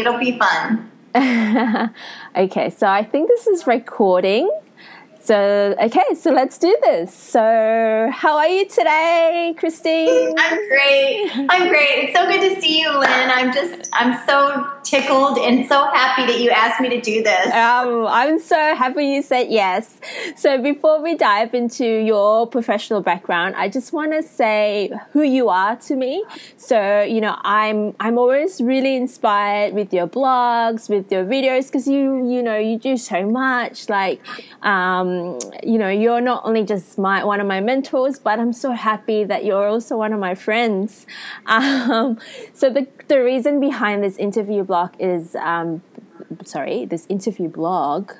[0.00, 0.90] It'll be fun.
[2.36, 4.50] okay, so I think this is recording.
[5.24, 7.14] So, okay, so let's do this.
[7.14, 10.34] So, how are you today, Christine?
[10.36, 11.30] I'm great.
[11.48, 12.04] I'm great.
[12.04, 13.30] It's so good to see you, Lynn.
[13.30, 17.46] I'm just, I'm so tickled and so happy that you asked me to do this.
[17.54, 19.98] Um, I'm so happy you said yes.
[20.36, 25.48] So, before we dive into your professional background, I just want to say who you
[25.48, 26.22] are to me.
[26.58, 31.88] So, you know, I'm, I'm always really inspired with your blogs, with your videos, because
[31.88, 33.88] you, you know, you do so much.
[33.88, 34.20] Like,
[34.60, 35.13] um,
[35.62, 39.24] you know, you're not only just my one of my mentors, but I'm so happy
[39.24, 41.06] that you're also one of my friends.
[41.46, 42.18] Um,
[42.52, 45.82] so the the reason behind this interview blog is, um,
[46.44, 48.12] sorry, this interview blog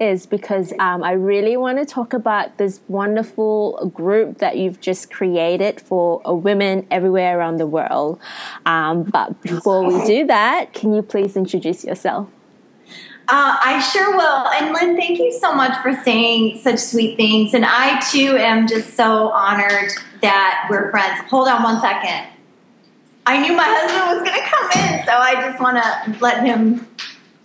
[0.00, 5.10] is because um, I really want to talk about this wonderful group that you've just
[5.10, 8.18] created for uh, women everywhere around the world.
[8.64, 12.28] Um, but before we do that, can you please introduce yourself?
[13.28, 14.48] Uh, I sure will.
[14.48, 17.52] And Lynn, thank you so much for saying such sweet things.
[17.54, 21.20] And I too am just so honored that we're friends.
[21.30, 22.26] Hold on one second.
[23.26, 26.42] I knew my husband was going to come in, so I just want to let
[26.42, 26.88] him.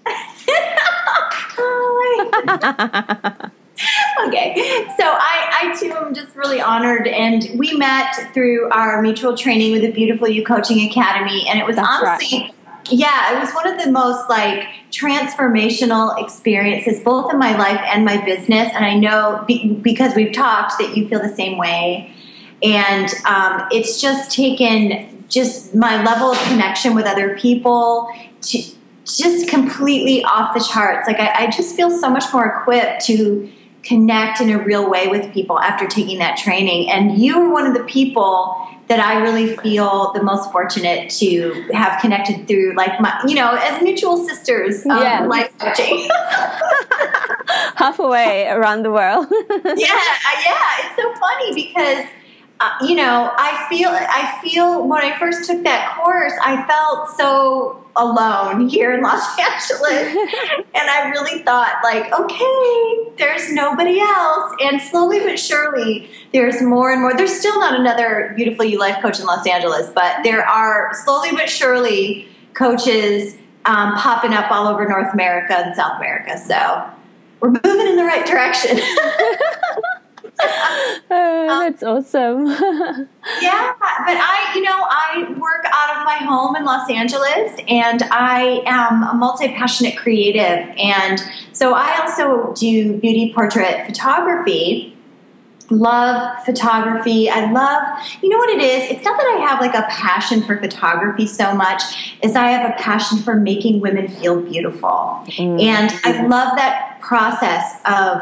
[4.27, 9.37] okay, so I, I too am just really honored, and we met through our mutual
[9.37, 12.39] training with the Beautiful You Coaching Academy, and it was That's honestly.
[12.39, 12.54] Right
[12.89, 18.05] yeah, it was one of the most like transformational experiences, both in my life and
[18.05, 18.71] my business.
[18.73, 22.13] And I know be, because we've talked that you feel the same way.
[22.61, 28.09] And um, it's just taken just my level of connection with other people
[28.41, 28.63] to
[29.05, 31.07] just completely off the charts.
[31.07, 33.51] Like I, I just feel so much more equipped to
[33.85, 36.89] connect in a real way with people after taking that training.
[36.89, 41.67] And you were one of the people that I really feel the most fortunate to
[41.73, 45.27] have connected through, like my, you know, as mutual sisters, um, yes.
[45.27, 46.07] life coaching.
[47.75, 49.27] Half away around the world.
[49.31, 52.05] yeah, yeah, it's so funny because
[52.59, 57.09] uh, you know, I feel I feel when I first took that course, I felt
[57.17, 60.15] so alone here in Los Angeles,
[60.73, 66.93] and I really thought like, okay, there's nobody else, and slowly but surely, there's more
[66.93, 67.13] and more.
[67.15, 71.31] There's still not another beautiful you life coach in Los Angeles, but there are slowly
[71.31, 73.35] but surely coaches
[73.65, 76.37] um, popping up all over North America and South America.
[76.37, 76.89] So
[77.41, 78.79] we're moving in the right direction.
[80.41, 82.45] oh, that's awesome.
[83.41, 88.03] yeah, but I, you know, I work out of my home in Los Angeles and
[88.11, 90.73] I am a multi passionate creative.
[90.77, 91.21] And
[91.53, 94.91] so I also do beauty portrait photography.
[95.71, 97.27] Love photography.
[97.27, 97.81] I love,
[98.21, 98.91] you know what it is?
[98.91, 101.81] It's not that I have like a passion for photography so much
[102.21, 105.23] as I have a passion for making women feel beautiful.
[105.25, 105.59] Mm-hmm.
[105.59, 108.21] And I love that process of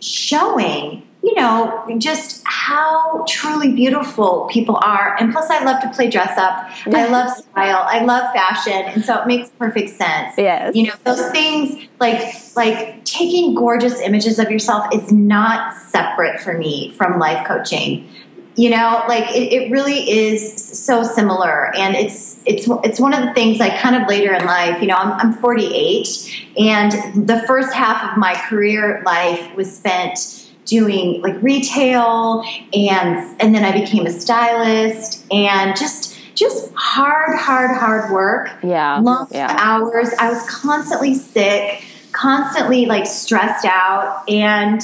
[0.00, 5.16] showing you know, just how truly beautiful people are.
[5.18, 6.70] And plus, I love to play dress up.
[6.86, 7.84] I love style.
[7.84, 10.34] I love fashion, and so it makes perfect sense.
[10.38, 12.22] Yes, you know, those things like
[12.54, 18.08] like taking gorgeous images of yourself is not separate for me from life coaching.
[18.54, 23.24] You know, like it, it really is so similar, and it's it's it's one of
[23.24, 24.80] the things like kind of later in life.
[24.80, 30.45] You know, I'm, I'm 48, and the first half of my career life was spent
[30.66, 32.44] doing like retail
[32.74, 38.50] and and then I became a stylist and just just hard hard hard work.
[38.62, 38.98] Yeah.
[38.98, 39.56] Long yeah.
[39.58, 40.10] hours.
[40.18, 41.82] I was constantly sick
[42.16, 44.80] constantly like stressed out and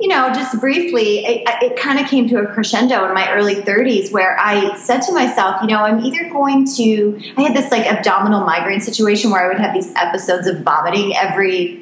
[0.00, 3.56] you know just briefly it, it kind of came to a crescendo in my early
[3.56, 7.70] 30s where I said to myself you know I'm either going to I had this
[7.70, 11.79] like abdominal migraine situation where I would have these episodes of vomiting every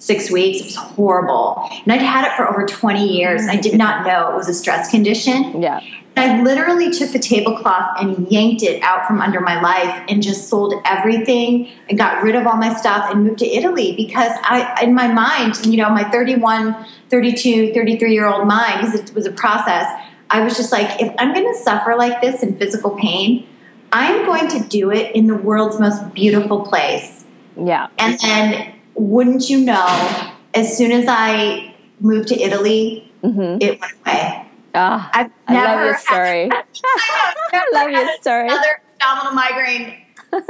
[0.00, 0.60] six weeks.
[0.60, 1.68] It was horrible.
[1.84, 3.42] And I'd had it for over 20 years.
[3.42, 5.62] and I did not know it was a stress condition.
[5.62, 5.80] Yeah.
[6.16, 10.48] I literally took the tablecloth and yanked it out from under my life and just
[10.48, 14.82] sold everything and got rid of all my stuff and moved to Italy because I,
[14.82, 19.26] in my mind, you know, my 31, 32, 33 year old mind, because it was
[19.26, 19.86] a process,
[20.30, 23.46] I was just like, if I'm going to suffer like this in physical pain,
[23.92, 27.24] I'm going to do it in the world's most beautiful place.
[27.56, 27.88] Yeah.
[27.98, 33.58] And then wouldn't you know, as soon as I moved to Italy, mm-hmm.
[33.60, 34.46] it went away.
[34.74, 36.48] Oh, I've I love your story.
[36.48, 36.64] Had,
[37.52, 38.46] I love your story.
[38.46, 39.96] Another abdominal migraine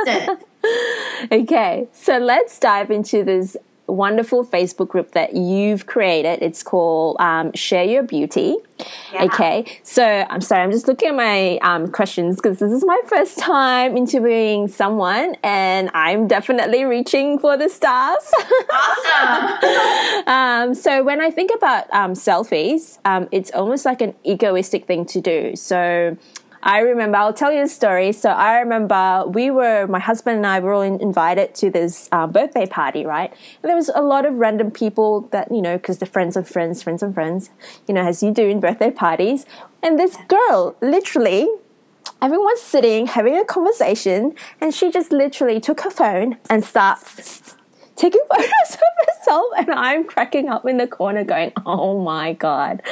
[0.04, 0.42] since.
[1.32, 3.56] okay, so let's dive into this
[3.90, 6.42] wonderful Facebook group that you've created.
[6.42, 8.56] It's called um, Share Your Beauty.
[9.12, 9.24] Yeah.
[9.24, 12.98] Okay, so I'm sorry, I'm just looking at my um, questions because this is my
[13.06, 18.32] first time interviewing someone, and I'm definitely reaching for the stars.
[18.72, 20.26] Awesome.
[20.26, 25.04] um, so when I think about um, selfies, um, it's almost like an egoistic thing
[25.06, 25.56] to do.
[25.56, 26.16] So
[26.62, 28.12] I remember, I'll tell you a story.
[28.12, 32.26] So I remember we were, my husband and I were all invited to this uh,
[32.26, 33.32] birthday party, right?
[33.62, 36.48] And there was a lot of random people that, you know, because the friends of
[36.48, 37.50] friends, friends of friends,
[37.88, 39.46] you know, as you do in birthday parties.
[39.82, 41.48] And this girl, literally,
[42.20, 47.56] everyone's sitting having a conversation, and she just literally took her phone and starts
[47.96, 52.82] taking photos of herself and I'm cracking up in the corner going, oh my God.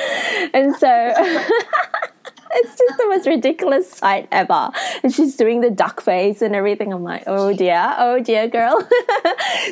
[0.53, 1.15] And so
[2.59, 4.71] it's just the most ridiculous sight ever.
[5.03, 6.93] And she's doing the duck face and everything.
[6.93, 8.87] I'm like, oh dear, oh dear, girl.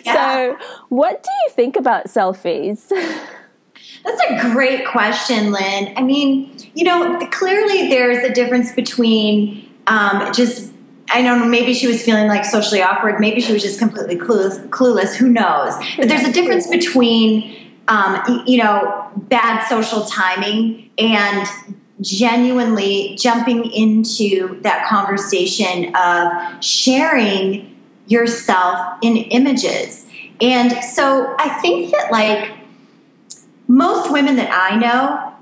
[0.04, 0.14] Yeah.
[0.14, 2.88] So, what do you think about selfies?
[4.04, 5.92] That's a great question, Lynn.
[5.96, 10.72] I mean, you know, clearly there's a difference between um, just
[11.10, 13.20] I don't know, maybe she was feeling like socially awkward.
[13.20, 14.68] Maybe she was just completely clueless.
[14.68, 15.74] clueless who knows?
[15.96, 21.46] But there's a difference between, um, you know, bad social timing and
[22.00, 27.74] genuinely jumping into that conversation of sharing
[28.06, 30.06] yourself in images.
[30.40, 32.52] And so I think that, like,
[33.68, 35.32] most women that I know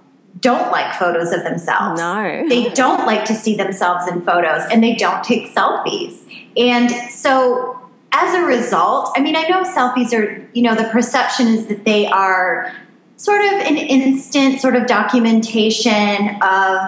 [0.40, 1.98] don't like photos of themselves.
[1.98, 2.44] No.
[2.48, 6.20] They don't like to see themselves in photos and they don't take selfies.
[6.56, 7.80] And so
[8.12, 11.84] as a result, I mean, I know selfies are, you know, the perception is that
[11.84, 12.72] they are
[13.16, 16.78] sort of an instant sort of documentation of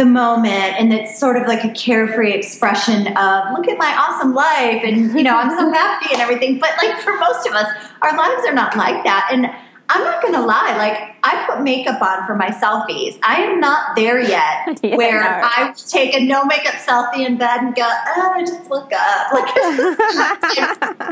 [0.00, 4.34] the moment and it's sort of like a carefree expression of look at my awesome
[4.34, 6.58] life and you know i'm so happy and everything.
[6.58, 7.66] But like for most of us
[8.00, 9.28] our lives are not like that.
[9.30, 9.46] And
[9.90, 13.18] i'm not gonna lie like i put makeup on for my selfies.
[13.22, 15.40] I am not there yet yeah, where no.
[15.42, 17.82] i take a no makeup selfie in bed and go
[18.16, 19.32] oh i just look up.
[19.34, 19.54] Like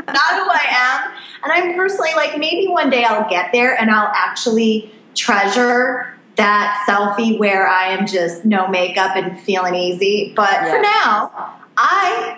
[0.07, 1.11] not who i am
[1.43, 6.85] and I'm personally like, maybe one day I'll get there and I'll actually treasure that
[6.87, 10.33] selfie where I am just no makeup and feeling easy.
[10.35, 10.71] But yeah.
[10.71, 12.37] for now, I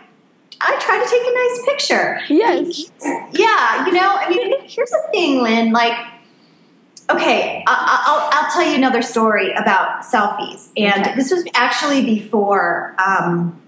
[0.60, 2.22] I try to take a nice picture.
[2.30, 2.92] Yes.
[3.32, 5.72] Yeah, you know, I mean, here's the thing, Lynn.
[5.72, 5.98] Like,
[7.10, 10.70] okay, I'll, I'll, tell you another story about selfies.
[10.76, 11.16] And okay.
[11.16, 13.61] this was actually before um,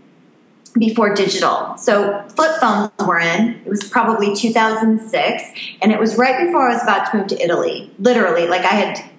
[0.77, 1.77] before digital.
[1.77, 3.61] So flip phones were in.
[3.65, 5.43] It was probably 2006,
[5.81, 7.91] and it was right before I was about to move to Italy.
[7.99, 9.09] Literally, like I had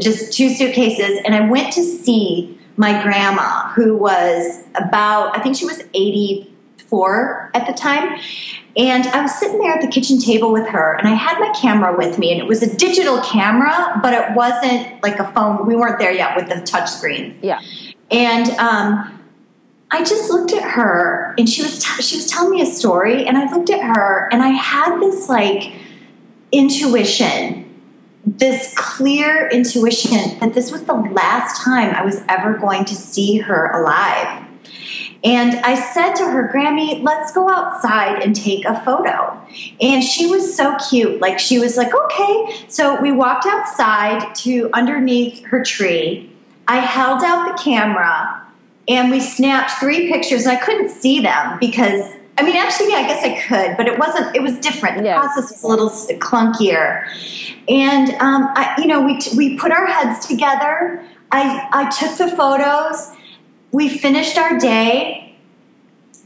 [0.00, 5.56] just two suitcases, and I went to see my grandma, who was about, I think
[5.56, 8.18] she was 84 at the time.
[8.76, 11.50] And I was sitting there at the kitchen table with her, and I had my
[11.58, 15.66] camera with me, and it was a digital camera, but it wasn't like a phone.
[15.66, 17.34] We weren't there yet with the touch screens.
[17.42, 17.60] Yeah.
[18.10, 19.15] And um,
[19.90, 23.26] I just looked at her and she was t- she was telling me a story
[23.26, 25.72] and I looked at her and I had this like
[26.52, 27.66] intuition
[28.26, 33.38] this clear intuition that this was the last time I was ever going to see
[33.38, 34.44] her alive.
[35.22, 39.40] And I said to her, Grammy, let's go outside and take a photo.
[39.80, 41.20] And she was so cute.
[41.20, 42.66] Like, she was like, okay.
[42.68, 46.32] So we walked outside to underneath her tree.
[46.68, 48.45] I held out the camera
[48.88, 50.46] and we snapped three pictures.
[50.46, 53.86] and I couldn't see them because I mean, actually, yeah, I guess I could, but
[53.86, 54.36] it wasn't.
[54.36, 54.98] It was different.
[54.98, 55.18] The yeah.
[55.18, 55.88] process was a little
[56.18, 57.06] clunkier,
[57.66, 61.02] and um, I, you know, we we put our heads together.
[61.32, 63.10] I I took the photos.
[63.72, 65.34] We finished our day.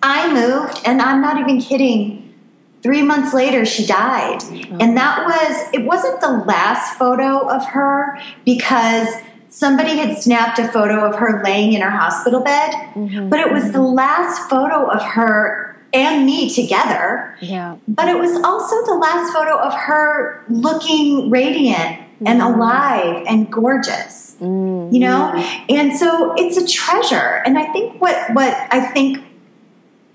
[0.03, 2.35] I moved, and I'm not even kidding.
[2.83, 4.79] Three months later, she died, oh.
[4.81, 5.69] and that was.
[5.73, 9.07] It wasn't the last photo of her because
[9.51, 13.29] somebody had snapped a photo of her laying in her hospital bed, mm-hmm.
[13.29, 17.37] but it was the last photo of her and me together.
[17.41, 17.77] Yeah.
[17.89, 22.27] But it was also the last photo of her looking radiant mm-hmm.
[22.29, 24.37] and alive and gorgeous.
[24.41, 24.95] Mm-hmm.
[24.95, 25.33] You know?
[25.69, 27.43] And so it's a treasure.
[27.45, 29.25] And I think what what I think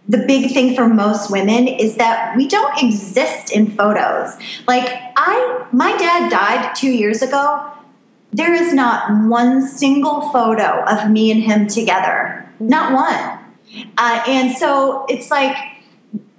[0.08, 4.38] the big thing for most women is that we don't exist in photos.
[4.68, 4.88] Like
[5.18, 7.72] I my dad died 2 years ago
[8.36, 12.48] there is not one single photo of me and him together.
[12.60, 13.86] Not one.
[13.98, 15.56] Uh, and so it's like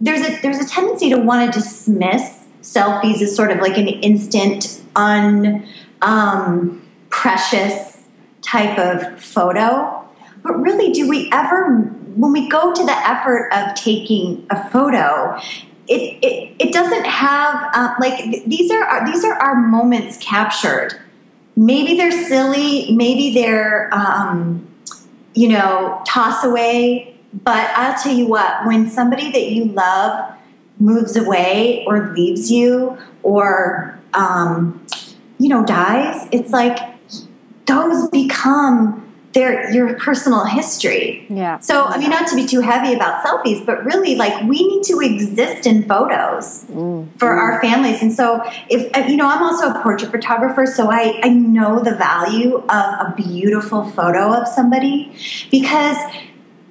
[0.00, 3.88] there's a there's a tendency to want to dismiss selfies as sort of like an
[3.88, 5.66] instant, un
[6.02, 8.04] um, precious
[8.42, 10.04] type of photo.
[10.42, 11.70] But really, do we ever,
[12.14, 15.38] when we go to the effort of taking a photo,
[15.88, 21.00] it, it, it doesn't have uh, like these are our, these are our moments captured.
[21.56, 24.66] Maybe they're silly, maybe they're um,
[25.34, 27.14] you know toss away.
[27.32, 30.34] But I'll tell you what, when somebody that you love
[30.78, 34.86] moves away or leaves you or um,
[35.38, 36.78] you know dies, it's like
[37.66, 39.05] those become
[39.36, 41.26] their your personal history.
[41.28, 41.58] Yeah.
[41.58, 44.82] So I mean, not to be too heavy about selfies, but really, like we need
[44.84, 47.06] to exist in photos mm.
[47.18, 47.38] for mm.
[47.38, 48.00] our families.
[48.00, 51.80] And so, if uh, you know, I'm also a portrait photographer, so I I know
[51.80, 55.14] the value of a beautiful photo of somebody
[55.50, 55.98] because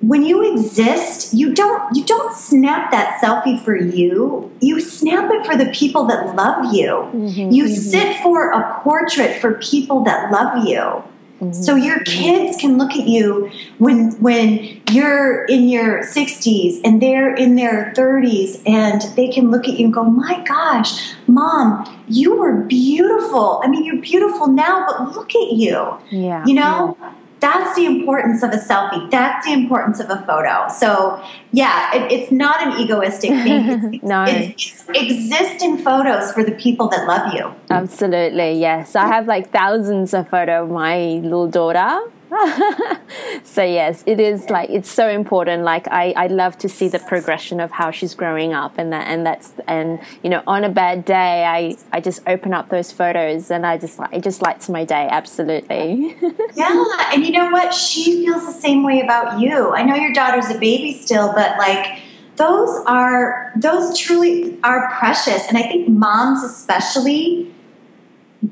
[0.01, 5.45] when you exist you don't you don't snap that selfie for you you snap it
[5.45, 7.73] for the people that love you mm-hmm, you mm-hmm.
[7.73, 11.01] sit for a portrait for people that love you
[11.39, 11.83] so mm-hmm.
[11.83, 17.57] your kids can look at you when when you're in your 60s and they're in
[17.57, 22.61] their 30s and they can look at you and go, "My gosh, mom, you were
[22.63, 23.59] beautiful.
[23.63, 26.45] I mean, you're beautiful now, but look at you." Yeah.
[26.45, 26.97] You know?
[27.01, 27.11] Yeah
[27.45, 29.09] that's the importance of a selfie.
[29.11, 30.67] That's the importance of a photo.
[30.69, 33.93] So, yeah, it, it's not an egoistic thing.
[33.93, 34.25] It's, no.
[34.27, 37.53] It's, it's exist in photos for the people that love you.
[37.69, 38.95] Absolutely, yes.
[38.95, 41.99] I have like thousands of photos of my little daughter
[43.43, 45.63] so yes, it is like it's so important.
[45.63, 49.07] Like I, I love to see the progression of how she's growing up, and that
[49.07, 52.91] and that's and you know on a bad day, I I just open up those
[52.91, 55.07] photos and I just like it just lights my day.
[55.09, 56.17] Absolutely.
[56.55, 57.73] yeah, and you know what?
[57.73, 59.71] She feels the same way about you.
[59.73, 62.01] I know your daughter's a baby still, but like
[62.37, 67.54] those are those truly are precious, and I think moms especially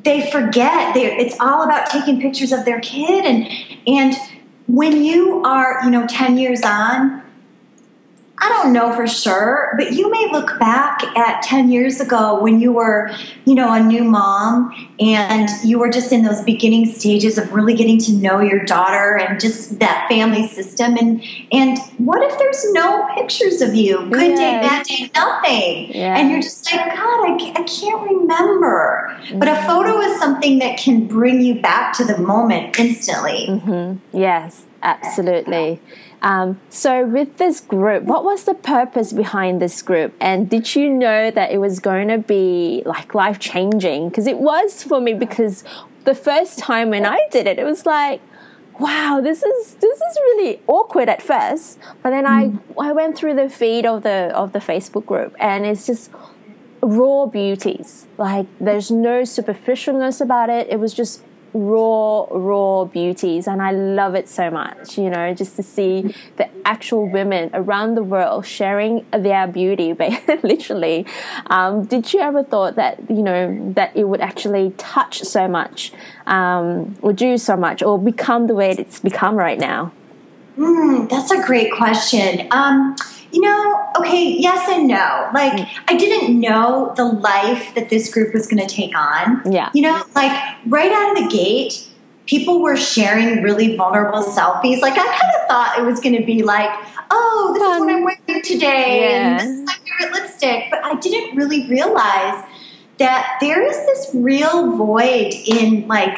[0.03, 0.93] they forget.
[0.93, 3.47] They it's all about taking pictures of their kid and
[3.87, 4.15] and
[4.67, 7.22] when you are you know 10 years on
[8.39, 12.59] I don't know for sure, but you may look back at 10 years ago when
[12.59, 13.11] you were,
[13.45, 17.75] you know, a new mom and you were just in those beginning stages of really
[17.75, 22.71] getting to know your daughter and just that family system and and what if there's
[22.73, 24.09] no pictures of you?
[24.09, 24.39] Good yes.
[24.39, 25.95] day, bad day, nothing.
[25.95, 26.19] Yes.
[26.19, 29.15] And you're just like, God, I can't, I can't remember.
[29.21, 29.39] Mm-hmm.
[29.39, 29.67] But a mm-hmm.
[29.67, 33.47] photo is something that can bring you back to the moment instantly.
[33.47, 34.17] Mm-hmm.
[34.17, 35.79] Yes, absolutely.
[36.23, 40.15] Um, so, with this group, what was the purpose behind this group?
[40.21, 44.07] And did you know that it was going to be like life changing?
[44.07, 45.13] Because it was for me.
[45.13, 45.65] Because
[46.05, 48.21] the first time when I did it, it was like,
[48.79, 51.77] wow, this is this is really awkward at first.
[52.01, 52.61] But then I mm.
[52.79, 56.09] I went through the feed of the of the Facebook group, and it's just
[56.81, 58.07] raw beauties.
[58.17, 60.67] Like there's no superficialness about it.
[60.69, 61.21] It was just
[61.53, 64.97] raw, raw beauties, and I love it so much.
[64.97, 69.93] You know, just to see the actual women around the world sharing their beauty,
[70.43, 71.05] literally.
[71.47, 75.91] Um, did you ever thought that you know that it would actually touch so much,
[76.25, 79.91] um, or do so much, or become the way it's become right now?
[80.57, 82.47] Mm, that's a great question.
[82.51, 82.95] Um,
[83.33, 85.29] you know, okay, yes and no.
[85.33, 85.67] Like, mm.
[85.87, 89.41] I didn't know the life that this group was going to take on.
[89.51, 89.71] Yeah.
[89.73, 90.31] You know, like
[90.67, 91.87] right out of the gate,
[92.27, 94.81] people were sharing really vulnerable selfies.
[94.81, 96.69] Like, I kind of thought it was going to be like,
[97.09, 97.73] oh, this Fun.
[97.73, 99.31] is what I'm wearing today, yeah.
[99.31, 100.65] and this is my favorite lipstick.
[100.69, 102.45] But I didn't really realize
[102.99, 106.17] that there is this real void in like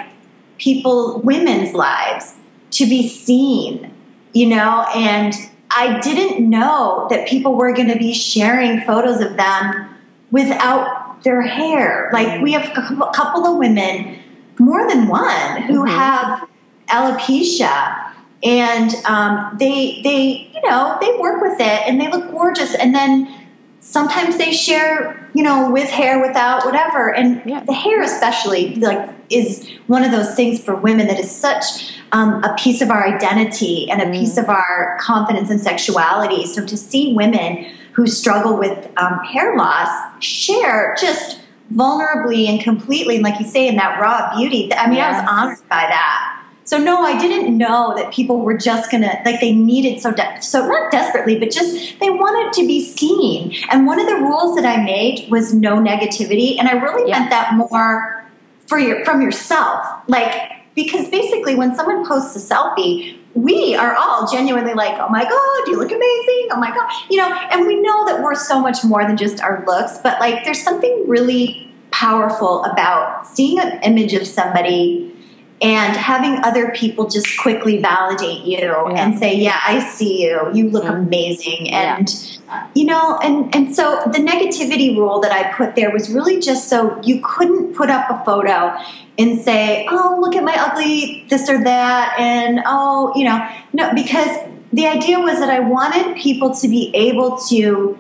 [0.58, 2.36] people, women's lives
[2.72, 3.92] to be seen,
[4.34, 5.34] you know, and
[5.78, 9.90] I didn't know that people were going to be sharing photos of them
[10.32, 12.10] without their hair.
[12.14, 14.18] Like we have a couple of women,
[14.58, 15.88] more than one, who mm-hmm.
[15.88, 16.48] have
[16.88, 22.74] alopecia, and um, they they you know they work with it and they look gorgeous,
[22.76, 23.45] and then
[23.86, 27.64] sometimes they share you know with hair without whatever and yeah.
[27.66, 32.44] the hair especially like is one of those things for women that is such um,
[32.44, 34.20] a piece of our identity and a mm.
[34.20, 36.46] piece of our confidence and sexuality.
[36.46, 39.90] So to see women who struggle with um, hair loss
[40.24, 41.42] share just
[41.74, 44.72] vulnerably and completely, and like you say, in that raw beauty.
[44.74, 45.16] I mean, yes.
[45.16, 46.35] I was honored by that.
[46.66, 50.42] So no, I didn't know that people were just gonna like they needed so de-
[50.42, 53.56] so not desperately, but just they wanted to be seen.
[53.70, 57.20] And one of the rules that I made was no negativity, and I really yeah.
[57.20, 58.26] meant that more
[58.68, 64.30] for your from yourself, like because basically, when someone posts a selfie, we are all
[64.32, 66.48] genuinely like, oh my God, you look amazing.
[66.52, 66.92] Oh my God.
[67.10, 70.20] You know, and we know that we're so much more than just our looks, but
[70.20, 75.15] like there's something really powerful about seeing an image of somebody
[75.62, 78.90] and having other people just quickly validate you yeah.
[78.96, 81.04] and say yeah i see you you look mm-hmm.
[81.04, 82.68] amazing and yeah.
[82.76, 86.68] you know and and so the negativity rule that i put there was really just
[86.68, 88.78] so you couldn't put up a photo
[89.18, 93.94] and say oh look at my ugly this or that and oh you know no
[93.94, 94.30] because
[94.74, 97.98] the idea was that i wanted people to be able to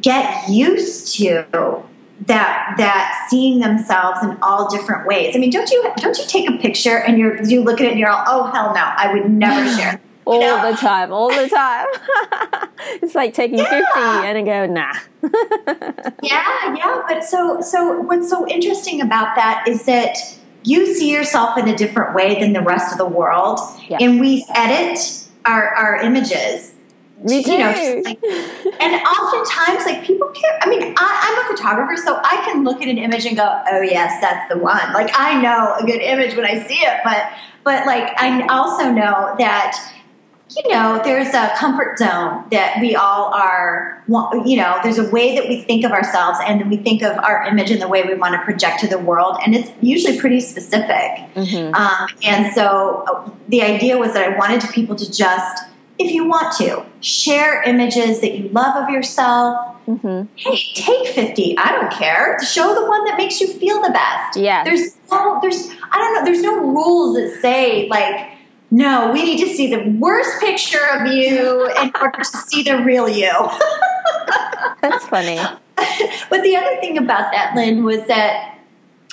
[0.00, 1.44] get used to
[2.22, 5.34] that that seeing themselves in all different ways.
[5.34, 7.90] I mean, don't you don't you take a picture and you're you look at it
[7.92, 10.00] and you're all, oh hell no, I would never share.
[10.24, 10.70] all know?
[10.70, 11.86] the time, all the time.
[13.02, 13.68] it's like taking yeah.
[13.68, 14.92] fifty and go nah.
[16.22, 17.02] yeah, yeah.
[17.08, 20.16] But so so what's so interesting about that is that
[20.62, 23.98] you see yourself in a different way than the rest of the world, yeah.
[24.00, 26.73] and we edit our our images
[27.24, 27.52] me too.
[27.52, 28.22] You know, like,
[28.80, 30.58] and oftentimes, like people care.
[30.60, 33.62] I mean, I, am a photographer, so I can look at an image and go,
[33.70, 37.00] "Oh yes, that's the one." Like I know a good image when I see it,
[37.02, 37.26] but
[37.64, 39.92] but like I also know that
[40.54, 44.04] you know there's a comfort zone that we all are.
[44.06, 47.42] You know, there's a way that we think of ourselves, and we think of our
[47.46, 50.40] image and the way we want to project to the world, and it's usually pretty
[50.40, 51.24] specific.
[51.36, 51.74] Mm-hmm.
[51.74, 55.64] Um, and so uh, the idea was that I wanted people to just
[55.98, 59.76] if you want to, share images that you love of yourself.
[59.86, 60.26] Mm-hmm.
[60.36, 61.56] Hey, take 50.
[61.58, 62.42] I don't care.
[62.42, 64.36] Show the one that makes you feel the best.
[64.36, 64.64] Yeah.
[64.64, 68.30] There's no, there's, I don't know, there's no rules that say, like,
[68.70, 72.82] no, we need to see the worst picture of you in order to see the
[72.82, 73.30] real you.
[74.80, 75.38] That's funny.
[75.76, 78.58] but the other thing about that, Lynn, was that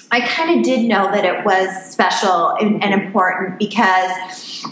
[0.09, 4.65] I kind of did know that it was special and, and important because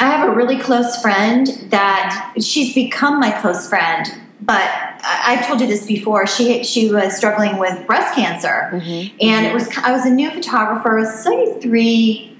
[0.00, 4.06] I have a really close friend that she's become my close friend,
[4.40, 4.68] but
[5.04, 6.26] I've told you this before.
[6.26, 9.16] She she was struggling with breast cancer, mm-hmm.
[9.20, 10.96] and it was I was a new photographer.
[10.96, 12.38] It was like three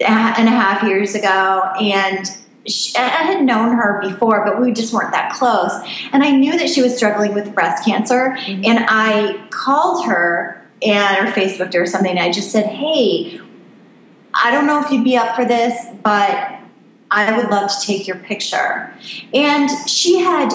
[0.00, 2.26] and a half years ago, and
[2.66, 5.72] she, I had known her before, but we just weren't that close.
[6.12, 8.64] And I knew that she was struggling with breast cancer, mm-hmm.
[8.66, 12.10] and I called her and or Facebooked her or something.
[12.10, 13.40] And I just said, "Hey,
[14.34, 16.58] I don't know if you'd be up for this, but."
[17.12, 18.92] I would love to take your picture.
[19.32, 20.50] And she had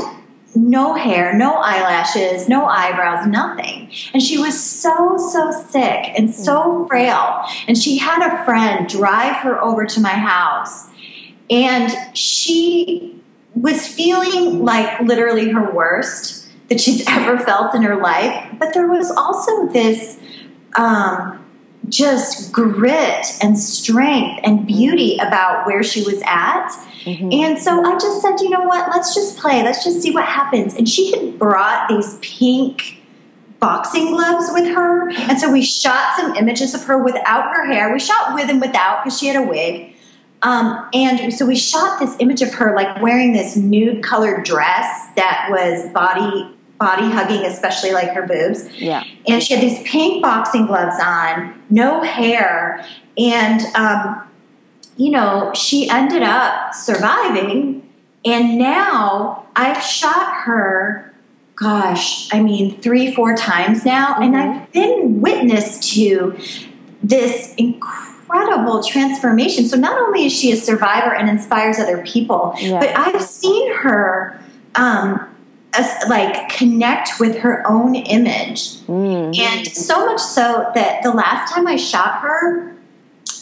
[0.56, 3.92] no hair, no eyelashes, no eyebrows, nothing.
[4.14, 7.44] And she was so, so sick and so frail.
[7.68, 10.88] And she had a friend drive her over to my house.
[11.50, 13.22] And she
[13.56, 18.56] was feeling like literally her worst that she's ever felt in her life.
[18.60, 20.20] But there was also this
[20.76, 21.44] um,
[21.90, 26.70] just grit and strength and beauty about where she was at.
[27.04, 27.32] Mm-hmm.
[27.32, 30.26] And so I just said, you know what, let's just play, let's just see what
[30.26, 30.76] happens.
[30.76, 33.02] And she had brought these pink
[33.60, 35.10] boxing gloves with her.
[35.12, 37.92] And so we shot some images of her without her hair.
[37.92, 39.94] We shot with and without because she had a wig.
[40.44, 45.08] Um, and so we shot this image of her like wearing this nude colored dress
[45.16, 48.70] that was body body hugging, especially like her boobs.
[48.78, 49.04] Yeah.
[49.28, 52.86] And she had these pink boxing gloves on, no hair,
[53.18, 54.24] and um,
[54.96, 57.84] you know she ended up surviving.
[58.26, 61.14] And now I've shot her.
[61.56, 64.24] Gosh, I mean, three, four times now, mm-hmm.
[64.24, 66.38] and I've been witness to
[67.02, 69.66] this incredible transformation.
[69.66, 72.80] So not only is she a survivor and inspires other people, yeah.
[72.80, 74.40] but I've seen her
[74.76, 75.36] um,
[76.08, 79.38] like connect with her own image mm.
[79.38, 82.78] and so much so that the last time i shot her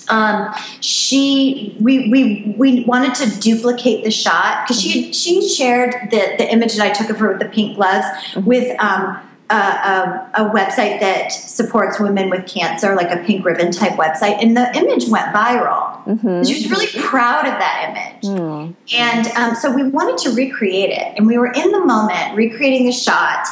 [0.07, 6.35] um, she we, we we wanted to duplicate the shot because she she shared the
[6.37, 8.45] the image that I took of her with the pink gloves mm-hmm.
[8.45, 13.71] with um, a, a, a, website that supports women with cancer, like a pink ribbon
[13.71, 16.03] type website, and the image went viral.
[16.05, 16.43] Mm-hmm.
[16.43, 18.39] She was really proud of that image.
[18.39, 18.75] Mm.
[18.93, 21.13] And um, so we wanted to recreate it.
[21.15, 23.45] And we were in the moment recreating the shot.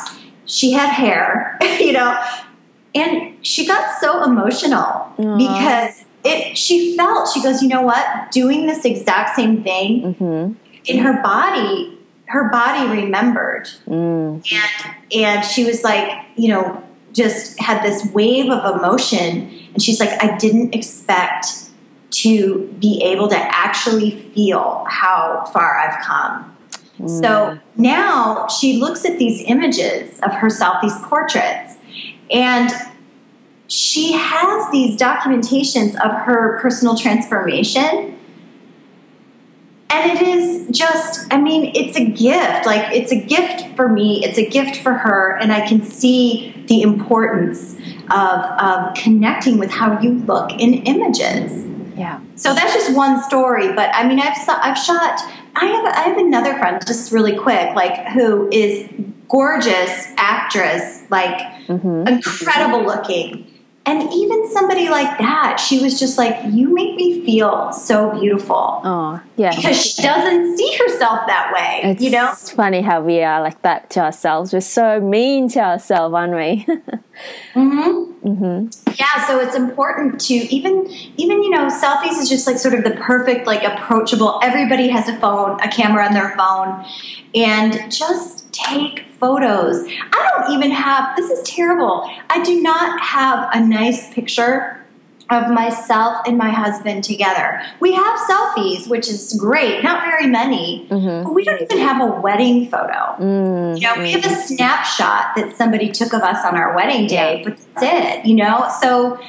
[0.46, 2.20] She had hair, you know,
[2.96, 5.38] and she got so emotional Aww.
[5.38, 6.58] because it.
[6.58, 10.54] She felt she goes, you know what, doing this exact same thing mm-hmm.
[10.86, 11.98] in her body
[12.34, 14.44] her body remembered mm.
[14.52, 20.00] and and she was like you know just had this wave of emotion and she's
[20.00, 21.46] like i didn't expect
[22.10, 26.58] to be able to actually feel how far i've come
[27.00, 27.22] mm.
[27.22, 31.76] so now she looks at these images of herself these portraits
[32.32, 32.72] and
[33.68, 38.18] she has these documentations of her personal transformation
[39.94, 42.66] and it is just i mean it's a gift.
[42.66, 44.24] Like it's a gift for me.
[44.26, 45.38] It's a gift for her.
[45.38, 47.76] And i can see the importance
[48.12, 51.66] of, of connecting with how you look in images.
[51.98, 52.22] Yeah.
[52.36, 55.20] So that's just one story but i mean i've i've shot
[55.56, 58.90] i have i have another friend just really quick like who is
[59.30, 62.08] gorgeous actress like mm-hmm.
[62.08, 63.53] incredible looking
[63.86, 68.82] and even somebody like that, she was just like, "You make me feel so beautiful."
[68.84, 69.54] Oh, yeah.
[69.56, 71.92] Because she doesn't see herself that way.
[71.92, 74.54] It's you know, it's funny how we are like that to ourselves.
[74.54, 76.66] We're so mean to ourselves, aren't we?
[77.54, 78.28] mm-hmm.
[78.28, 78.83] Mm-hmm.
[79.00, 79.28] Yeah.
[79.28, 82.92] So it's important to even even you know selfies is just like sort of the
[82.92, 84.40] perfect like approachable.
[84.44, 86.86] Everybody has a phone, a camera on their phone,
[87.36, 89.88] and just take photos.
[89.88, 92.10] I don't even have, this is terrible.
[92.30, 94.83] I do not have a nice picture
[95.34, 97.62] of myself and my husband together.
[97.80, 101.24] We have selfies, which is great, not very many, mm-hmm.
[101.24, 103.16] but we don't even have a wedding photo.
[103.20, 103.78] Mm-hmm.
[103.78, 107.42] You know, we have a snapshot that somebody took of us on our wedding day,
[107.44, 108.70] but that's it, you know?
[108.82, 109.20] So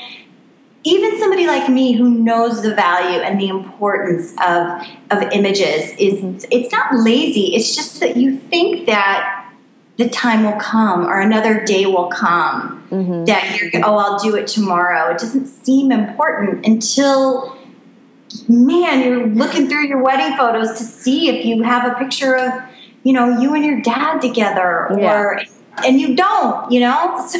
[0.84, 6.14] even somebody like me who knows the value and the importance of of images is
[6.14, 6.38] mm-hmm.
[6.50, 9.43] it's not lazy, it's just that you think that
[9.96, 13.24] the time will come or another day will come mm-hmm.
[13.24, 15.10] that you're oh i'll do it tomorrow.
[15.10, 17.56] It doesn't seem important until
[18.48, 22.52] man you're looking through your wedding photos to see if you have a picture of
[23.04, 25.44] you know you and your dad together or yeah.
[25.84, 27.26] and you don't you know?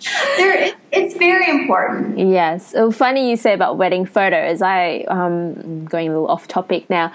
[0.00, 2.18] So there it's very important.
[2.18, 2.70] Yes.
[2.70, 4.62] So funny you say about wedding photos.
[4.62, 7.12] I um going a little off topic now.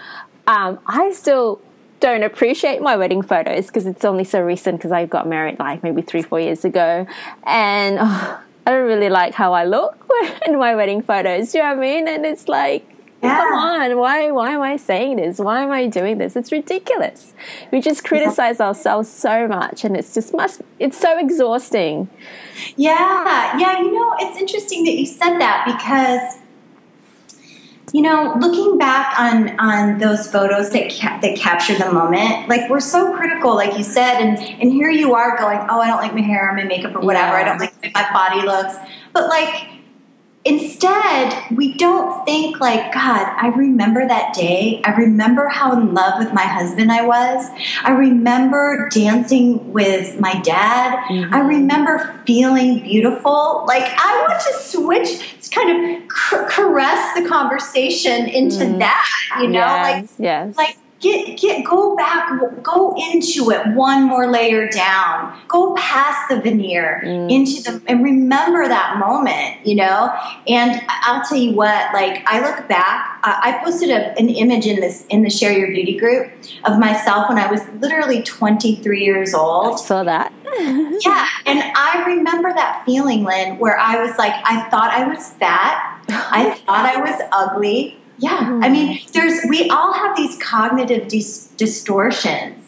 [0.48, 1.60] Um, I still
[2.06, 5.82] don't appreciate my wedding photos because it's only so recent because I got married like
[5.82, 7.08] maybe three, four years ago.
[7.44, 10.08] And oh, I don't really like how I look
[10.48, 11.52] in my wedding photos.
[11.52, 12.08] Do you know what I mean?
[12.08, 12.88] And it's like,
[13.24, 13.38] yeah.
[13.38, 15.40] come on, why, why am I saying this?
[15.40, 16.36] Why am I doing this?
[16.36, 17.34] It's ridiculous.
[17.72, 18.68] We just criticize yeah.
[18.68, 22.08] ourselves so much and it's just must, it's so exhausting.
[22.76, 23.58] Yeah.
[23.58, 23.80] Yeah.
[23.80, 26.45] You know, it's interesting that you said that because
[27.94, 32.70] you know, looking back on on those photos that ca- that capture the moment, like
[32.70, 36.02] we're so critical, like you said, and and here you are going, oh, I don't
[36.02, 37.38] like my hair or my makeup or whatever.
[37.38, 37.42] Yeah.
[37.42, 38.76] I don't like my body looks,
[39.14, 39.75] but like
[40.48, 44.80] Instead, we don't think like, God, I remember that day.
[44.86, 47.50] I remember how in love with my husband I was.
[47.84, 51.00] I remember dancing with my dad.
[51.10, 51.34] Mm-hmm.
[51.34, 53.66] I remember feeling beautiful.
[53.68, 56.10] Like, I want to switch, kind of
[56.50, 58.80] caress the conversation into mm.
[58.80, 59.08] that,
[59.40, 59.60] you know?
[59.60, 60.58] Yes, like, yes.
[60.58, 62.30] like, get get go back
[62.64, 65.40] go into it one more layer down.
[65.48, 67.32] Go past the veneer mm.
[67.32, 70.14] into the and remember that moment you know?
[70.48, 74.80] And i'll tell you what like i look back i posted a, an image in
[74.80, 76.32] this in the share your beauty group
[76.66, 79.74] of myself when i was literally 23 years old.
[79.74, 80.32] I saw that.
[81.06, 85.30] Yeah and i remember that feeling lynn where i was like i thought i was
[85.34, 86.02] fat.
[86.08, 88.38] I thought i was ugly yeah.
[88.38, 88.64] Mm-hmm.
[88.64, 92.62] I mean, there's we all have these cognitive dis- distortions.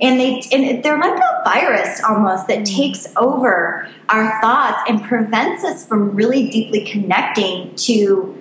[0.00, 2.76] And they and they're like a virus almost that mm-hmm.
[2.76, 8.38] takes over our thoughts and prevents us from really deeply connecting to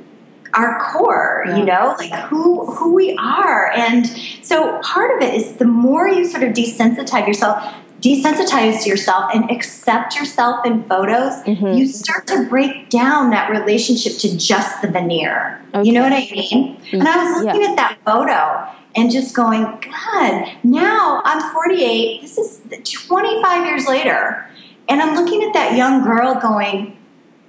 [0.54, 1.58] our core, yeah.
[1.58, 3.71] you know, like who who we are.
[3.71, 4.08] And
[4.43, 9.49] so part of it is the more you sort of desensitize yourself, desensitize yourself and
[9.51, 11.77] accept yourself in photos, mm-hmm.
[11.77, 15.63] you start to break down that relationship to just the veneer.
[15.73, 15.87] Okay.
[15.87, 16.81] You know what I mean?
[16.91, 17.69] And I was looking yeah.
[17.69, 22.21] at that photo and just going, God, now I'm 48.
[22.21, 22.61] This is
[23.07, 24.49] 25 years later.
[24.89, 26.97] And I'm looking at that young girl going,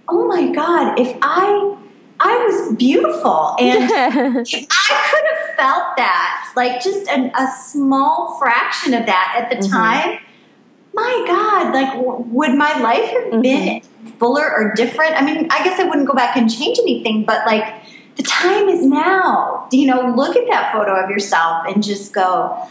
[0.08, 1.78] oh my God, if I
[2.24, 3.56] I was beautiful.
[3.58, 9.50] And I could have felt that, like just an, a small fraction of that at
[9.50, 9.72] the mm-hmm.
[9.72, 10.18] time
[10.94, 13.40] my God, like, w- would my life have mm-hmm.
[13.40, 13.80] been
[14.18, 15.20] fuller or different?
[15.20, 17.82] I mean, I guess I wouldn't go back and change anything, but like,
[18.16, 19.66] the time is now.
[19.70, 22.68] Do you know, look at that photo of yourself and just go,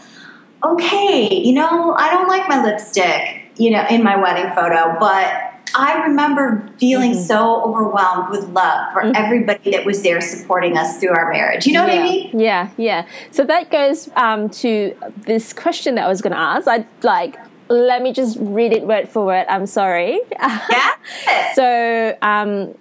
[0.64, 5.48] okay, you know, I don't like my lipstick, you know, in my wedding photo, but
[5.74, 7.22] I remember feeling mm-hmm.
[7.22, 9.16] so overwhelmed with love for mm-hmm.
[9.16, 11.66] everybody that was there supporting us through our marriage.
[11.66, 11.94] You know yeah.
[11.94, 12.40] what I mean?
[12.40, 13.06] Yeah, yeah.
[13.30, 14.94] So that goes um, to
[15.26, 16.68] this question that I was going to ask.
[16.68, 17.36] I'd like
[17.68, 19.46] let me just read it word for word.
[19.48, 20.20] I'm sorry.
[20.30, 20.94] Yeah.
[21.54, 22.74] so um,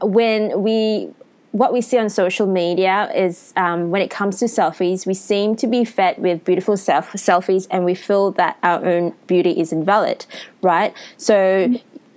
[0.00, 1.10] when we
[1.52, 5.56] what we see on social media is um, when it comes to selfies, we seem
[5.56, 9.72] to be fed with beautiful self- selfies, and we feel that our own beauty is
[9.72, 10.26] invalid,
[10.62, 10.94] right?
[11.16, 11.74] So.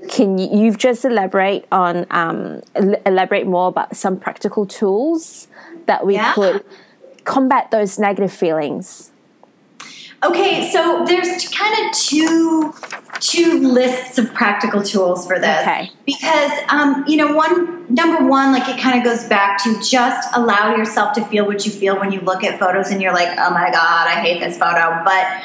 [0.07, 2.61] Can you you've just elaborate on um,
[3.05, 5.49] elaborate more about some practical tools
[5.87, 6.33] that we yeah.
[6.33, 6.63] could
[7.25, 9.08] combat those negative feelings?
[10.21, 12.73] Okay, so there's kind of two
[13.19, 15.61] two lists of practical tools for this.
[15.61, 15.91] Okay.
[16.05, 20.29] Because um, you know, one number one, like it kind of goes back to just
[20.33, 23.29] allow yourself to feel what you feel when you look at photos and you're like,
[23.39, 25.41] oh my god, I hate this photo, but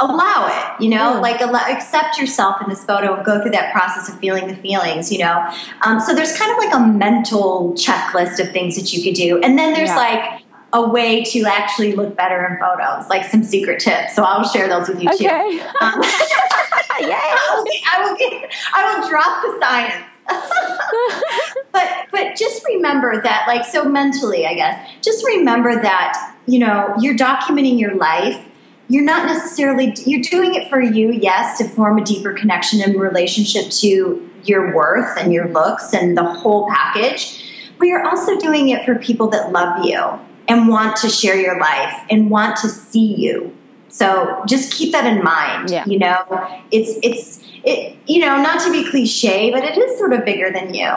[0.00, 1.20] allow it you know mm.
[1.20, 4.56] like allow, accept yourself in this photo and go through that process of feeling the
[4.56, 5.48] feelings you know
[5.82, 9.40] um, so there's kind of like a mental checklist of things that you could do
[9.42, 9.96] and then there's yeah.
[9.96, 10.43] like
[10.74, 14.14] a way to actually look better in photos, like some secret tips.
[14.14, 15.18] So I'll share those with you okay.
[15.18, 15.60] too.
[15.80, 16.02] Um,
[16.96, 20.10] I, will, I will get, I will drop the science.
[21.72, 26.94] but but just remember that like so mentally i guess just remember that you know
[26.98, 28.42] you're documenting your life
[28.88, 32.98] you're not necessarily you're doing it for you yes to form a deeper connection and
[32.98, 37.44] relationship to your worth and your looks and the whole package
[37.78, 40.00] but you're also doing it for people that love you
[40.48, 43.56] and want to share your life and want to see you.
[43.88, 45.70] So just keep that in mind.
[45.70, 45.84] Yeah.
[45.86, 46.24] You know,
[46.70, 50.50] it's it's it you know, not to be cliche, but it is sort of bigger
[50.50, 50.90] than you.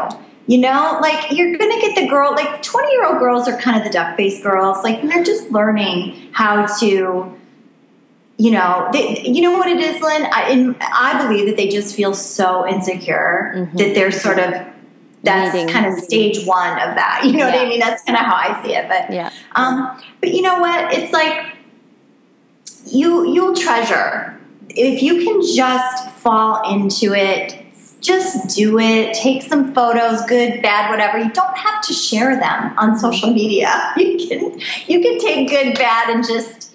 [0.47, 3.77] You know, like you're gonna get the girl like twenty year old girls are kind
[3.77, 4.83] of the duck face girls.
[4.83, 7.38] Like they're just learning how to
[8.39, 10.27] you know, they, you know what it is, Lynn.
[10.31, 13.77] I, in, I believe that they just feel so insecure mm-hmm.
[13.77, 14.53] that they're sort of
[15.27, 15.69] that's Meeting.
[15.69, 17.21] kind of stage one of that.
[17.27, 17.55] You know yeah.
[17.55, 17.79] what I mean?
[17.79, 18.87] That's kind of how I see it.
[18.87, 19.31] But yeah.
[19.55, 20.93] Um, but you know what?
[20.93, 21.57] It's like
[22.85, 27.63] you you'll treasure if you can just fall into it.
[27.99, 29.15] Just do it.
[29.15, 31.17] Take some photos, good, bad, whatever.
[31.17, 33.93] You don't have to share them on social media.
[33.97, 36.73] You can you can take good, bad, and just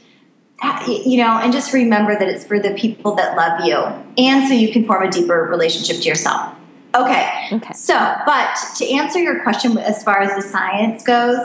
[0.86, 3.76] you know, and just remember that it's for the people that love you,
[4.22, 6.54] and so you can form a deeper relationship to yourself.
[6.94, 7.48] Okay.
[7.52, 7.74] Okay.
[7.74, 7.94] So,
[8.26, 11.38] but to answer your question as far as the science goes,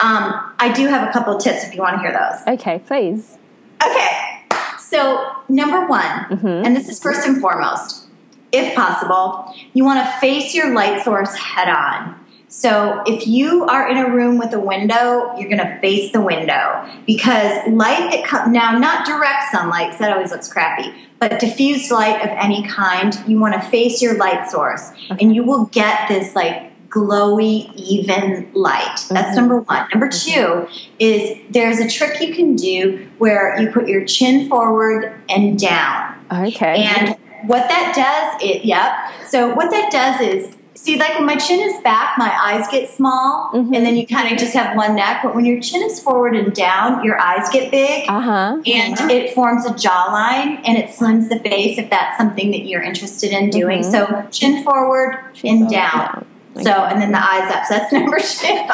[0.00, 2.54] um, I do have a couple of tips if you want to hear those.
[2.58, 3.38] Okay, please.
[3.84, 4.44] Okay.
[4.78, 6.46] So, number one, mm-hmm.
[6.46, 8.06] and this is first and foremost,
[8.52, 12.21] if possible, you want to face your light source head on.
[12.52, 16.20] So if you are in a room with a window, you're going to face the
[16.20, 21.40] window because light that comes now, not direct sunlight, because that always looks crappy, but
[21.40, 25.16] diffused light of any kind, you want to face your light source, okay.
[25.24, 28.96] and you will get this like glowy, even light.
[29.08, 29.36] That's mm-hmm.
[29.36, 29.88] number one.
[29.90, 30.68] Number mm-hmm.
[30.68, 35.58] two is there's a trick you can do where you put your chin forward and
[35.58, 36.22] down.
[36.30, 36.84] Okay.
[36.84, 38.92] And what that does, it yep.
[39.26, 42.90] So what that does is see, like when my chin is back, my eyes get
[42.90, 43.72] small, mm-hmm.
[43.72, 45.20] and then you kind of just have one neck.
[45.22, 48.62] But when your chin is forward and down, your eyes get big, uh-huh.
[48.66, 49.08] and uh-huh.
[49.08, 53.30] it forms a jawline, and it slims the face if that's something that you're interested
[53.30, 53.82] in doing.
[53.82, 53.90] Mm-hmm.
[53.92, 56.26] So chin forward chin and down.
[56.62, 57.64] So and then the eyes up.
[57.64, 58.66] So that's number two.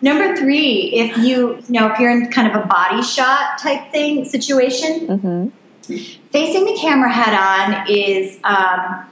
[0.00, 3.90] number three, if you you know if you're in kind of a body shot type
[3.90, 5.48] thing situation, mm-hmm.
[6.30, 8.38] facing the camera head on is.
[8.44, 9.06] Um,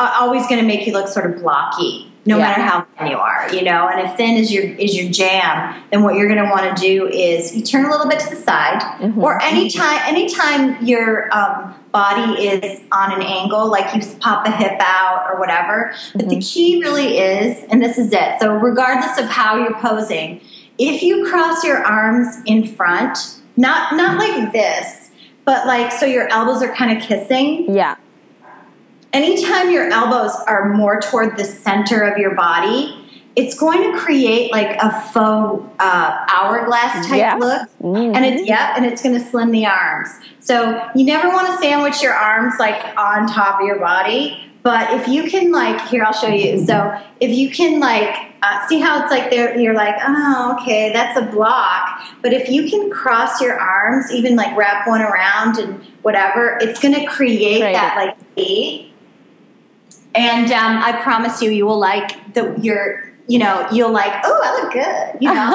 [0.00, 2.48] always going to make you look sort of blocky no yeah.
[2.48, 3.88] matter how thin you are, you know.
[3.88, 6.82] And if thin is your is your jam, then what you're going to want to
[6.82, 9.18] do is you turn a little bit to the side, mm-hmm.
[9.18, 14.78] or anytime anytime your um, body is on an angle, like you pop a hip
[14.80, 15.92] out or whatever.
[15.94, 16.18] Mm-hmm.
[16.18, 16.40] But the mm-hmm.
[16.40, 18.38] key really is, and this is it.
[18.38, 20.42] So regardless of how you're posing,
[20.78, 25.10] if you cross your arms in front, not not like this,
[25.46, 27.74] but like so your elbows are kind of kissing.
[27.74, 27.96] Yeah
[29.12, 32.96] anytime your elbows are more toward the center of your body,
[33.36, 37.34] it's going to create like a faux uh, hourglass type yeah.
[37.36, 38.14] look, mm-hmm.
[38.14, 40.08] and it's yep, and it's going to slim the arms.
[40.40, 44.46] So you never want to sandwich your arms like on top of your body.
[44.62, 46.62] But if you can, like, here I'll show you.
[46.66, 50.92] So if you can, like, uh, see how it's like there, you're like, oh, okay,
[50.92, 52.02] that's a block.
[52.20, 56.78] But if you can cross your arms, even like wrap one around and whatever, it's
[56.78, 58.89] going to create that like V
[60.14, 63.10] and um, I promise you, you will like the your.
[63.28, 64.12] You know, you'll like.
[64.24, 65.22] Oh, I look good.
[65.22, 65.54] You know.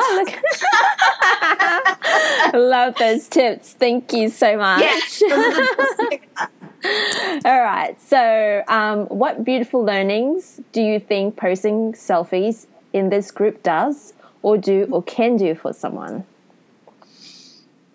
[2.53, 3.73] Love those tips.
[3.73, 4.81] Thank you so much.
[4.81, 5.21] Yes.
[7.45, 7.99] All right.
[8.01, 14.57] So, um, what beautiful learnings do you think posting selfies in this group does, or
[14.57, 16.25] do, or can do for someone?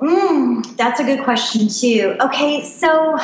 [0.00, 2.16] Mm, that's a good question too.
[2.20, 3.18] Okay, so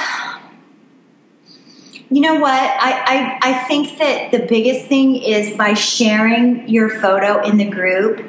[2.08, 2.52] you know what?
[2.52, 7.68] I, I, I think that the biggest thing is by sharing your photo in the
[7.68, 8.20] group,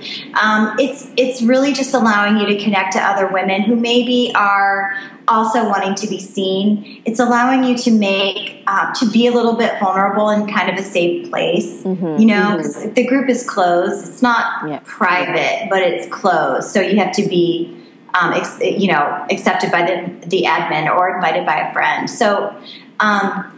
[0.42, 4.98] um, it's it's really just allowing you to connect to other women who maybe are
[5.28, 7.04] also wanting to be seen.
[7.06, 10.84] It's allowing you to make uh, to be a little bit vulnerable in kind of
[10.84, 11.84] a safe place.
[11.84, 12.20] Mm-hmm.
[12.20, 12.94] You know, because mm-hmm.
[12.94, 14.08] the group is closed.
[14.08, 14.86] It's not yep.
[14.86, 17.76] private, but it's closed, so you have to be.
[18.20, 22.10] Um, ex- you know, accepted by the the admin or invited by a friend.
[22.10, 22.56] So,
[23.00, 23.57] um,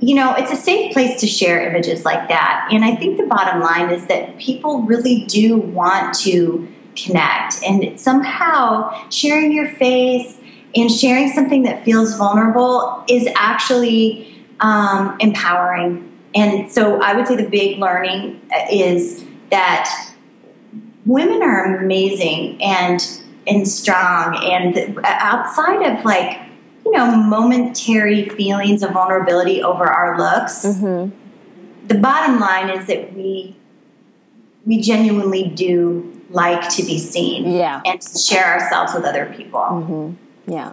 [0.00, 2.68] you know, it's a safe place to share images like that.
[2.72, 7.62] And I think the bottom line is that people really do want to connect.
[7.62, 10.40] And somehow sharing your face
[10.74, 16.10] and sharing something that feels vulnerable is actually um, empowering.
[16.34, 20.14] And so I would say the big learning is that
[21.04, 23.00] women are amazing and
[23.46, 26.38] and strong and outside of like
[26.84, 30.64] you know, momentary feelings of vulnerability over our looks.
[30.64, 31.16] Mm-hmm.
[31.86, 33.56] The bottom line is that we
[34.64, 39.60] we genuinely do like to be seen, yeah, and to share ourselves with other people.
[39.60, 40.52] Mm-hmm.
[40.52, 40.72] Yeah.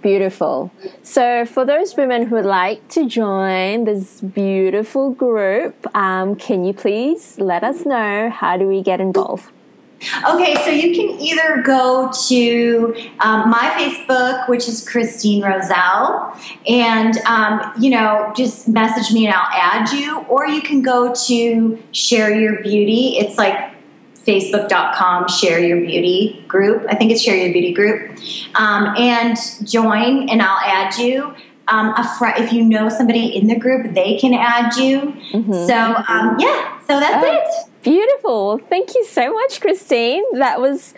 [0.00, 0.70] Beautiful.
[1.02, 6.72] So, for those women who would like to join this beautiful group, um, can you
[6.72, 9.50] please let us know how do we get involved?
[10.28, 16.36] Okay, so you can either go to um, my Facebook, which is Christine Roselle,
[16.68, 21.12] and um, you know just message me and I'll add you, or you can go
[21.26, 23.16] to Share Your Beauty.
[23.18, 23.74] It's like
[24.24, 28.10] facebook.com share your beauty group i think it's share your beauty group
[28.56, 31.34] um, and join and i'll add you
[31.68, 35.00] um, a fr- if you know somebody in the group they can add you
[35.32, 35.52] mm-hmm.
[35.52, 37.32] so um, yeah so that's oh.
[37.32, 38.58] it Beautiful.
[38.58, 40.24] Thank you so much, Christine.
[40.38, 40.94] That was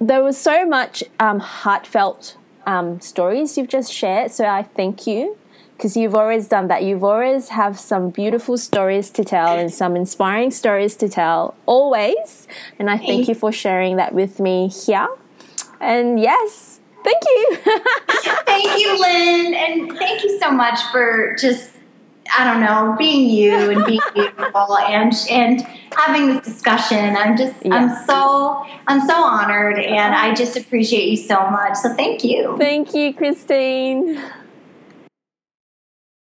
[0.00, 4.30] there was so much um, heartfelt um, stories you've just shared.
[4.30, 5.36] So I thank you
[5.76, 6.82] because you've always done that.
[6.82, 12.46] You've always have some beautiful stories to tell and some inspiring stories to tell always.
[12.78, 15.08] And I thank you for sharing that with me here.
[15.80, 17.56] And yes, thank you.
[18.46, 21.70] thank you, Lynn, and thank you so much for just
[22.36, 25.62] I don't know, being you and being beautiful and and
[25.96, 27.16] having this discussion.
[27.16, 27.74] I'm just yeah.
[27.74, 31.76] I'm so I'm so honored and I just appreciate you so much.
[31.76, 32.56] So thank you.
[32.58, 34.20] Thank you, Christine.